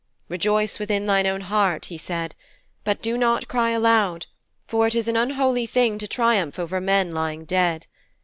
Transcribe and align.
'Rejoice 0.29 0.79
within 0.79 1.05
thine 1.05 1.27
own 1.27 1.41
heart,' 1.41 1.85
he 1.85 1.97
said, 1.99 2.33
'but 2.83 3.03
do 3.03 3.19
not 3.19 3.47
cry 3.47 3.69
aloud, 3.69 4.25
for 4.65 4.87
it 4.87 4.95
is 4.95 5.07
an 5.07 5.15
unholy 5.15 5.67
thing 5.67 5.99
to 5.99 6.07
triumph 6.07 6.57
over 6.57 6.81
men 6.81 7.13
lying 7.13 7.45
dead. 7.45 7.85